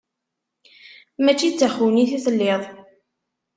Mačči 1.23 1.49
d 1.51 1.55
taxewnit 1.55 2.11
i 2.17 2.19
telliḍ. 2.25 2.61